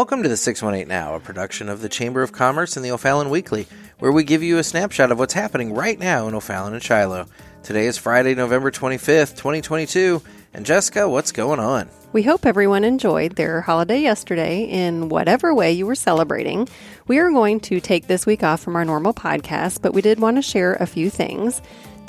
Welcome 0.00 0.22
to 0.22 0.30
the 0.30 0.36
618 0.38 0.88
Now, 0.88 1.14
a 1.14 1.20
production 1.20 1.68
of 1.68 1.82
the 1.82 1.88
Chamber 1.90 2.22
of 2.22 2.32
Commerce 2.32 2.74
and 2.74 2.82
the 2.82 2.90
O'Fallon 2.90 3.28
Weekly, 3.28 3.66
where 3.98 4.10
we 4.10 4.24
give 4.24 4.42
you 4.42 4.56
a 4.56 4.64
snapshot 4.64 5.12
of 5.12 5.18
what's 5.18 5.34
happening 5.34 5.74
right 5.74 5.98
now 5.98 6.26
in 6.26 6.34
O'Fallon 6.34 6.72
and 6.72 6.82
Shiloh. 6.82 7.26
Today 7.62 7.84
is 7.84 7.98
Friday, 7.98 8.34
November 8.34 8.70
25th, 8.70 9.36
2022. 9.36 10.22
And 10.54 10.64
Jessica, 10.64 11.06
what's 11.06 11.32
going 11.32 11.60
on? 11.60 11.90
We 12.14 12.22
hope 12.22 12.46
everyone 12.46 12.82
enjoyed 12.82 13.36
their 13.36 13.60
holiday 13.60 14.00
yesterday 14.00 14.62
in 14.62 15.10
whatever 15.10 15.54
way 15.54 15.72
you 15.72 15.84
were 15.84 15.94
celebrating. 15.94 16.66
We 17.06 17.18
are 17.18 17.30
going 17.30 17.60
to 17.60 17.78
take 17.78 18.06
this 18.06 18.24
week 18.24 18.42
off 18.42 18.62
from 18.62 18.76
our 18.76 18.86
normal 18.86 19.12
podcast, 19.12 19.82
but 19.82 19.92
we 19.92 20.00
did 20.00 20.18
want 20.18 20.38
to 20.38 20.42
share 20.42 20.76
a 20.76 20.86
few 20.86 21.10
things. 21.10 21.60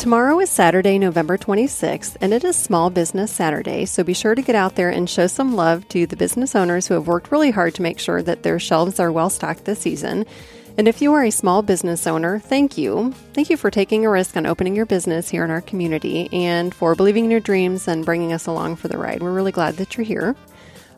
Tomorrow 0.01 0.39
is 0.39 0.49
Saturday, 0.49 0.97
November 0.97 1.37
26th, 1.37 2.17
and 2.21 2.33
it 2.33 2.43
is 2.43 2.55
Small 2.55 2.89
Business 2.89 3.31
Saturday, 3.31 3.85
so 3.85 4.03
be 4.03 4.15
sure 4.15 4.33
to 4.33 4.41
get 4.41 4.55
out 4.55 4.73
there 4.73 4.89
and 4.89 5.07
show 5.07 5.27
some 5.27 5.55
love 5.55 5.87
to 5.89 6.07
the 6.07 6.15
business 6.15 6.55
owners 6.55 6.87
who 6.87 6.95
have 6.95 7.05
worked 7.05 7.31
really 7.31 7.51
hard 7.51 7.75
to 7.75 7.83
make 7.83 7.99
sure 7.99 8.23
that 8.23 8.41
their 8.41 8.57
shelves 8.57 8.99
are 8.99 9.11
well 9.11 9.29
stocked 9.29 9.65
this 9.65 9.77
season. 9.77 10.25
And 10.75 10.87
if 10.87 11.03
you 11.03 11.13
are 11.13 11.23
a 11.23 11.29
small 11.29 11.61
business 11.61 12.07
owner, 12.07 12.39
thank 12.39 12.79
you. 12.79 13.13
Thank 13.33 13.51
you 13.51 13.57
for 13.57 13.69
taking 13.69 14.03
a 14.03 14.09
risk 14.09 14.35
on 14.35 14.47
opening 14.47 14.75
your 14.75 14.87
business 14.87 15.29
here 15.29 15.43
in 15.43 15.51
our 15.51 15.61
community 15.61 16.29
and 16.33 16.73
for 16.73 16.95
believing 16.95 17.25
in 17.25 17.31
your 17.31 17.39
dreams 17.39 17.87
and 17.87 18.03
bringing 18.03 18.33
us 18.33 18.47
along 18.47 18.77
for 18.77 18.87
the 18.87 18.97
ride. 18.97 19.21
We're 19.21 19.31
really 19.31 19.51
glad 19.51 19.77
that 19.77 19.95
you're 19.95 20.03
here. 20.03 20.35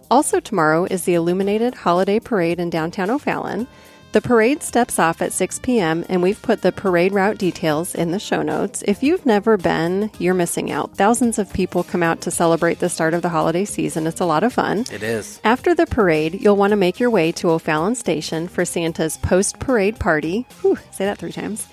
Also, 0.10 0.40
tomorrow 0.40 0.86
is 0.86 1.04
the 1.04 1.16
Illuminated 1.16 1.74
Holiday 1.74 2.22
Parade 2.22 2.62
in 2.62 2.70
downtown 2.70 3.10
O'Fallon. 3.10 3.68
The 4.14 4.22
parade 4.22 4.62
steps 4.62 5.00
off 5.00 5.24
at 5.24 5.34
6 5.34 5.58
p.m., 5.64 6.06
and 6.08 6.22
we've 6.22 6.40
put 6.40 6.62
the 6.62 6.72
parade 6.72 7.14
route 7.14 7.40
details 7.40 7.96
in 7.96 8.12
the 8.12 8.20
show 8.20 8.44
notes. 8.44 8.84
If 8.86 9.02
you've 9.02 9.26
never 9.26 9.58
been, 9.58 10.12
you're 10.20 10.36
missing 10.36 10.70
out. 10.70 10.96
Thousands 10.96 11.40
of 11.40 11.52
people 11.52 11.84
come 11.84 12.04
out 12.04 12.22
to 12.22 12.30
celebrate 12.30 12.78
the 12.78 12.90
start 12.90 13.16
of 13.16 13.24
the 13.24 13.30
holiday 13.30 13.66
season. 13.66 14.06
It's 14.06 14.22
a 14.22 14.26
lot 14.26 14.44
of 14.44 14.54
fun. 14.54 14.86
It 14.92 15.02
is. 15.02 15.42
After 15.44 15.74
the 15.74 15.88
parade, 15.88 16.40
you'll 16.40 16.58
want 16.58 16.72
to 16.74 16.78
make 16.78 17.00
your 17.00 17.10
way 17.10 17.32
to 17.32 17.50
O'Fallon 17.50 17.96
Station 17.96 18.48
for 18.48 18.66
Santa's 18.66 19.18
post 19.18 19.58
parade 19.58 20.00
party. 20.00 20.46
Whew, 20.62 20.78
say 20.92 21.06
that 21.06 21.18
three 21.18 21.32
times. 21.32 21.66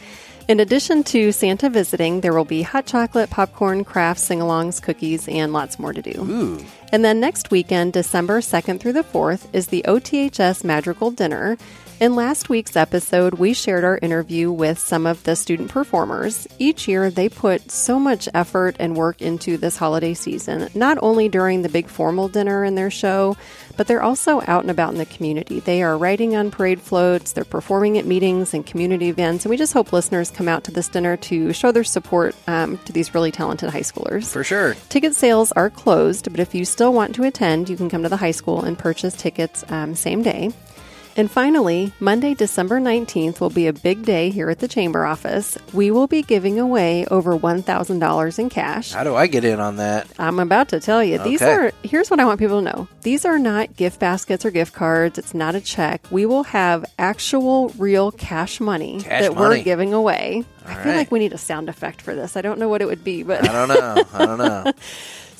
In 0.48 0.60
addition 0.60 1.04
to 1.04 1.32
Santa 1.32 1.68
visiting, 1.68 2.22
there 2.22 2.32
will 2.32 2.46
be 2.46 2.62
hot 2.62 2.86
chocolate, 2.86 3.28
popcorn, 3.28 3.84
crafts, 3.84 4.22
sing 4.22 4.38
alongs, 4.38 4.80
cookies, 4.80 5.28
and 5.28 5.52
lots 5.52 5.78
more 5.78 5.92
to 5.92 6.00
do. 6.00 6.22
Ooh. 6.22 6.64
And 6.90 7.04
then 7.04 7.20
next 7.20 7.50
weekend, 7.50 7.92
December 7.92 8.40
2nd 8.40 8.80
through 8.80 8.94
the 8.94 9.04
4th, 9.04 9.46
is 9.52 9.66
the 9.66 9.84
OTHS 9.86 10.64
Madrigal 10.64 11.10
Dinner. 11.10 11.58
In 12.00 12.14
last 12.14 12.48
week's 12.48 12.76
episode, 12.76 13.34
we 13.34 13.52
shared 13.52 13.84
our 13.84 13.98
interview 14.00 14.50
with 14.50 14.78
some 14.78 15.06
of 15.06 15.22
the 15.24 15.36
student 15.36 15.68
performers. 15.70 16.48
Each 16.58 16.88
year, 16.88 17.10
they 17.10 17.28
put 17.28 17.70
so 17.70 18.00
much 18.00 18.26
effort 18.32 18.74
and 18.78 18.96
work 18.96 19.20
into 19.20 19.58
this 19.58 19.76
holiday 19.76 20.14
season, 20.14 20.70
not 20.74 20.96
only 21.02 21.28
during 21.28 21.60
the 21.60 21.68
big 21.68 21.88
formal 21.88 22.28
dinner 22.28 22.64
and 22.64 22.78
their 22.78 22.90
show, 22.90 23.36
but 23.76 23.86
they're 23.86 24.02
also 24.02 24.40
out 24.46 24.62
and 24.62 24.70
about 24.70 24.92
in 24.92 24.98
the 24.98 25.04
community. 25.04 25.60
They 25.60 25.82
are 25.82 25.98
riding 25.98 26.34
on 26.34 26.50
parade 26.50 26.80
floats, 26.80 27.32
they're 27.32 27.44
performing 27.44 27.98
at 27.98 28.06
meetings 28.06 28.54
and 28.54 28.64
community 28.64 29.10
events, 29.10 29.44
and 29.44 29.50
we 29.50 29.58
just 29.58 29.74
hope 29.74 29.92
listeners 29.92 30.30
come 30.30 30.48
out 30.48 30.64
to 30.64 30.70
this 30.70 30.88
dinner 30.88 31.18
to 31.18 31.52
show 31.52 31.70
their 31.70 31.84
support 31.84 32.34
um, 32.46 32.78
to 32.86 32.94
these 32.94 33.14
really 33.14 33.30
talented 33.30 33.68
high 33.68 33.80
schoolers. 33.80 34.32
For 34.32 34.42
sure. 34.42 34.72
Ticket 34.88 35.14
sales 35.14 35.52
are 35.52 35.68
closed, 35.68 36.30
but 36.30 36.40
if 36.40 36.54
you 36.54 36.64
still 36.64 36.94
want 36.94 37.14
to 37.16 37.24
attend, 37.24 37.68
you 37.68 37.76
can 37.76 37.90
come 37.90 38.04
to 38.04 38.08
the 38.08 38.16
high 38.16 38.30
school 38.30 38.64
and 38.64 38.78
purchase 38.78 39.14
tickets 39.14 39.70
um, 39.70 39.94
same 39.94 40.22
day. 40.22 40.50
And 41.16 41.30
finally, 41.30 41.92
Monday, 42.00 42.34
December 42.34 42.80
19th 42.80 43.40
will 43.40 43.50
be 43.50 43.66
a 43.66 43.72
big 43.72 44.04
day 44.04 44.30
here 44.30 44.48
at 44.48 44.60
the 44.60 44.68
Chamber 44.68 45.04
office. 45.04 45.58
We 45.72 45.90
will 45.90 46.06
be 46.06 46.22
giving 46.22 46.58
away 46.58 47.04
over 47.06 47.36
$1,000 47.36 48.38
in 48.38 48.48
cash. 48.48 48.92
How 48.92 49.04
do 49.04 49.14
I 49.14 49.26
get 49.26 49.44
in 49.44 49.60
on 49.60 49.76
that? 49.76 50.06
I'm 50.18 50.38
about 50.38 50.68
to 50.70 50.80
tell 50.80 51.02
you. 51.02 51.18
These 51.18 51.42
are, 51.42 51.72
here's 51.82 52.10
what 52.10 52.20
I 52.20 52.24
want 52.24 52.38
people 52.38 52.62
to 52.62 52.70
know 52.72 52.88
these 53.02 53.24
are 53.24 53.38
not 53.38 53.76
gift 53.76 53.98
baskets 53.98 54.44
or 54.44 54.50
gift 54.50 54.72
cards. 54.72 55.18
It's 55.18 55.34
not 55.34 55.54
a 55.54 55.60
check. 55.60 56.02
We 56.10 56.26
will 56.26 56.44
have 56.44 56.84
actual, 56.98 57.70
real 57.70 58.12
cash 58.12 58.60
money 58.60 59.00
Cash 59.00 59.22
that 59.22 59.34
money. 59.34 59.58
we're 59.58 59.64
giving 59.64 59.92
away. 59.92 60.44
I 60.64 60.74
feel 60.74 60.92
right. 60.92 60.96
like 60.98 61.10
we 61.10 61.18
need 61.18 61.32
a 61.32 61.38
sound 61.38 61.68
effect 61.68 62.02
for 62.02 62.14
this. 62.14 62.36
I 62.36 62.42
don't 62.42 62.58
know 62.58 62.68
what 62.68 62.82
it 62.82 62.86
would 62.86 63.02
be, 63.02 63.22
but. 63.22 63.48
I 63.48 63.52
don't 63.52 63.68
know. 63.68 64.04
I 64.12 64.26
don't 64.26 64.38
know. 64.38 64.72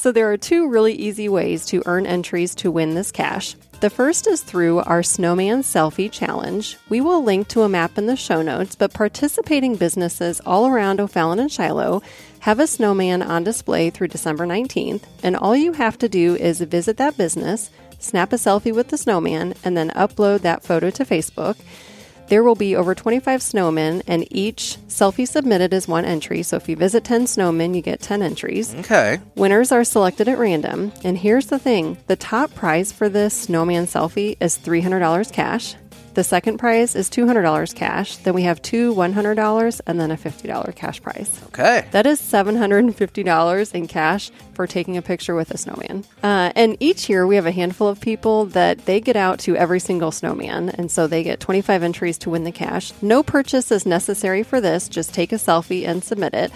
So 0.00 0.12
there 0.12 0.33
are 0.33 0.38
two 0.38 0.66
really 0.66 0.94
easy 0.94 1.28
ways 1.28 1.66
to 1.66 1.83
earn 1.84 2.06
entries 2.06 2.55
to 2.55 2.71
win 2.71 2.94
this 2.94 3.12
cash. 3.12 3.55
The 3.81 3.91
first 3.91 4.27
is 4.27 4.41
through 4.41 4.78
our 4.78 5.03
Snowman 5.03 5.61
Selfie 5.61 6.11
Challenge. 6.11 6.78
We 6.88 7.03
will 7.03 7.22
link 7.22 7.49
to 7.49 7.65
a 7.65 7.69
map 7.69 7.99
in 7.99 8.06
the 8.06 8.16
show 8.16 8.41
notes, 8.41 8.75
but 8.75 8.94
participating 8.94 9.77
businesses 9.77 10.41
all 10.47 10.66
around 10.66 11.00
O'Fallon 11.00 11.38
and 11.38 11.53
Shiloh 11.53 12.00
have 12.38 12.61
a 12.61 12.66
snowman 12.66 13.21
on 13.21 13.44
display 13.44 13.91
through 13.91 14.09
December 14.09 14.47
19th, 14.47 15.03
and 15.22 15.37
all 15.37 15.55
you 15.55 15.75
have 15.75 15.99
to 15.99 16.09
do 16.09 16.34
is 16.34 16.62
visit 16.62 16.97
that 16.97 17.19
business, 17.19 17.69
snap 17.99 18.32
a 18.32 18.37
selfie 18.37 18.75
with 18.75 18.88
the 18.88 18.97
snowman, 18.97 19.53
and 19.62 19.77
then 19.77 19.91
upload 19.91 20.41
that 20.41 20.62
photo 20.62 20.88
to 20.88 21.05
Facebook. 21.05 21.56
There 22.31 22.45
will 22.45 22.55
be 22.55 22.77
over 22.77 22.95
25 22.95 23.41
snowmen, 23.41 24.05
and 24.07 24.25
each 24.31 24.77
selfie 24.87 25.27
submitted 25.27 25.75
is 25.75 25.89
one 25.89 26.05
entry. 26.05 26.45
So 26.45 26.57
if 26.57 26.69
you 26.69 26.77
visit 26.77 27.03
10 27.03 27.25
snowmen, 27.25 27.75
you 27.75 27.83
get 27.83 27.99
10 27.99 28.23
entries. 28.23 28.73
Okay. 28.73 29.19
Winners 29.35 29.73
are 29.73 29.83
selected 29.83 30.29
at 30.29 30.39
random. 30.39 30.93
And 31.03 31.19
here's 31.19 31.47
the 31.47 31.59
thing 31.59 31.99
the 32.07 32.15
top 32.15 32.55
prize 32.55 32.93
for 32.93 33.09
this 33.09 33.35
snowman 33.35 33.87
selfie 33.87 34.37
is 34.39 34.57
$300 34.57 35.33
cash. 35.33 35.75
The 36.15 36.25
second 36.25 36.59
prize 36.59 36.97
is 36.97 37.09
$200 37.09 37.75
cash. 37.75 38.16
Then 38.19 38.34
we 38.34 38.43
have 38.43 38.60
two 38.62 38.94
$100 38.94 39.81
and 39.87 40.00
then 40.00 40.10
a 40.10 40.16
$50 40.16 40.75
cash 40.75 41.00
prize. 41.00 41.41
Okay. 41.47 41.87
That 41.93 42.06
is 42.06 42.21
$750 42.21 43.75
in 43.75 43.87
cash 43.87 44.31
for 44.54 44.66
taking 44.66 44.97
a 44.97 45.03
picture 45.03 45.34
with 45.34 45.50
a 45.53 45.59
snowman. 45.59 46.04
Uh, 46.22 46.53
and 46.56 46.76
each 46.81 47.09
year 47.09 47.26
we 47.26 47.37
have 47.37 47.47
a 47.47 47.53
handful 47.53 47.88
of 47.88 48.00
people 48.00 48.47
that 48.47 48.84
they 48.87 49.00
get 49.00 49.16
out 49.16 49.38
to 49.41 49.56
every 49.56 49.81
single 49.81 50.10
snowman. 50.10 50.70
And 50.70 50.91
so 50.91 51.06
they 51.06 51.22
get 51.22 51.41
25 51.41 51.82
entries 51.82 52.19
to 52.19 52.31
win 52.31 52.44
the 52.44 52.53
cash. 52.53 52.93
No 53.00 53.22
purchase 53.22 53.70
is 53.70 53.87
necessary 53.87 54.43
for 54.43 54.60
this. 54.60 54.88
Just 54.88 55.15
take 55.15 55.32
a 55.32 55.37
selfie 55.37 55.87
and 55.87 56.03
submit 56.03 56.34
it. 56.34 56.50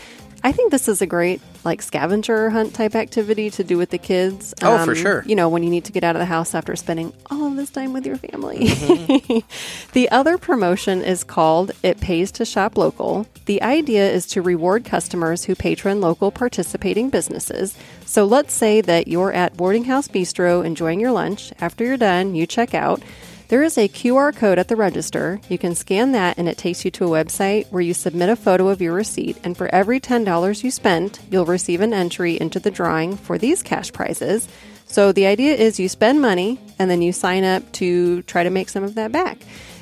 I 0.44 0.53
think 0.53 0.71
this 0.71 0.88
is 0.88 1.00
a 1.00 1.06
great 1.06 1.41
like 1.65 1.81
scavenger 1.81 2.50
hunt 2.50 2.75
type 2.75 2.94
activity 2.94 3.49
to 3.53 3.65
do 3.65 3.78
with 3.78 3.88
the 3.88 3.97
kids. 3.97 4.53
Um, 4.60 4.72
Oh, 4.81 4.84
for 4.84 4.94
sure. 4.94 5.25
You 5.27 5.34
know, 5.37 5.49
when 5.49 5.62
you 5.62 5.71
need 5.71 5.87
to 5.87 5.93
get 5.93 6.05
out 6.05 6.16
of 6.16 6.21
the 6.21 6.27
house 6.27 6.55
after 6.55 6.77
spending 6.77 7.15
all 7.31 7.47
of 7.47 7.56
this 7.56 7.71
time 7.71 7.94
with 7.94 8.05
your 8.05 8.19
family. 8.19 8.66
the 9.94 10.09
other 10.10 10.37
promotion 10.37 11.03
is 11.03 11.25
called 11.25 11.72
It 11.82 11.99
Pays 11.99 12.31
to 12.32 12.44
Shop 12.44 12.77
Local. 12.77 13.27
The 13.47 13.62
idea 13.62 14.10
is 14.10 14.27
to 14.28 14.43
reward 14.43 14.84
customers 14.84 15.44
who 15.44 15.55
patron 15.55 16.03
local 16.03 16.31
participating 16.31 17.09
businesses. 17.09 17.75
So 18.05 18.26
let's 18.26 18.53
say 18.53 18.82
that 18.82 19.09
you're 19.09 19.32
at 19.32 19.56
Boarding 19.56 19.84
House 19.84 20.09
Bistro 20.09 20.62
enjoying 20.62 21.00
your 21.00 21.12
lunch. 21.12 21.55
After 21.59 21.84
you're 21.84 21.97
done, 21.97 22.34
you 22.34 22.47
check 22.47 22.75
out. 22.75 23.03
There 23.49 23.62
is 23.62 23.77
a 23.77 23.88
QR 23.88 24.34
code 24.34 24.59
at 24.59 24.69
the 24.69 24.77
register. 24.77 25.38
You 25.49 25.59
can 25.59 25.75
scan 25.75 26.12
that 26.12 26.38
and 26.38 26.49
it 26.49 26.56
takes 26.56 26.84
you 26.84 26.91
to 26.93 27.05
a 27.05 27.25
website 27.25 27.71
where 27.71 27.82
you 27.82 27.93
submit 27.93 28.31
a 28.31 28.37
photo 28.37 28.69
of 28.69 28.81
your 28.81 28.94
receipt. 28.94 29.37
And 29.44 29.56
for 29.56 29.72
every 29.75 30.00
$10 30.00 30.65
you 30.65 30.71
spent, 30.71 31.21
you'll 31.31 31.44
receive 31.44 31.81
an 31.82 31.93
entry 31.93 32.41
into 32.41 32.59
the 32.59 32.71
drawing 32.71 33.16
for 33.16 33.37
these 33.37 33.62
cash 33.62 33.93
prizes. 33.93 34.49
So 34.87 35.12
the 35.12 35.27
idea 35.27 35.55
is 35.55 35.78
you 35.78 35.88
spend 35.88 36.22
money 36.22 36.59
and 36.78 36.91
then 36.91 37.03
you 37.03 37.12
sign 37.12 37.44
up 37.44 37.71
to 37.72 38.22
try 38.22 38.44
to 38.44 38.50
make 38.50 38.71
some 38.71 38.82
of 38.84 38.94
that 38.94 39.12
back. 39.12 39.38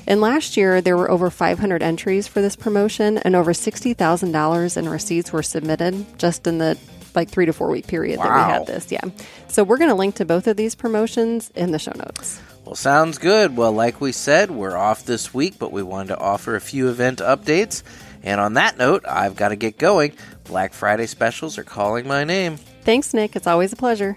And 0.06 0.20
last 0.20 0.56
year, 0.56 0.80
there 0.80 0.96
were 0.96 1.10
over 1.10 1.30
500 1.30 1.82
entries 1.82 2.26
for 2.26 2.40
this 2.42 2.56
promotion, 2.56 3.18
and 3.18 3.36
over 3.36 3.52
$60,000 3.52 4.76
in 4.76 4.88
receipts 4.88 5.32
were 5.32 5.44
submitted 5.44 6.18
just 6.18 6.46
in 6.48 6.58
the 6.58 6.76
like 7.14 7.28
three 7.28 7.46
to 7.46 7.52
four 7.52 7.70
week 7.70 7.86
period 7.86 8.18
that 8.18 8.24
we 8.24 8.52
had 8.52 8.66
this. 8.66 8.90
Yeah. 8.90 9.04
So 9.48 9.62
we're 9.62 9.76
going 9.76 9.90
to 9.90 9.94
link 9.94 10.16
to 10.16 10.24
both 10.24 10.46
of 10.46 10.56
these 10.56 10.74
promotions 10.74 11.52
in 11.54 11.70
the 11.70 11.78
show 11.78 11.92
notes. 11.94 12.40
Well, 12.64 12.74
sounds 12.76 13.18
good. 13.18 13.56
Well, 13.56 13.72
like 13.72 14.00
we 14.00 14.12
said, 14.12 14.50
we're 14.50 14.76
off 14.76 15.04
this 15.04 15.34
week, 15.34 15.54
but 15.58 15.72
we 15.72 15.82
wanted 15.82 16.08
to 16.08 16.18
offer 16.18 16.54
a 16.54 16.60
few 16.60 16.88
event 16.88 17.18
updates. 17.18 17.82
And 18.22 18.40
on 18.40 18.54
that 18.54 18.78
note, 18.78 19.04
I've 19.08 19.34
got 19.34 19.48
to 19.48 19.56
get 19.56 19.78
going. 19.78 20.12
Black 20.44 20.72
Friday 20.72 21.06
specials 21.06 21.58
are 21.58 21.64
calling 21.64 22.06
my 22.06 22.22
name. 22.22 22.56
Thanks, 22.82 23.12
Nick. 23.12 23.34
It's 23.34 23.48
always 23.48 23.72
a 23.72 23.76
pleasure. 23.76 24.16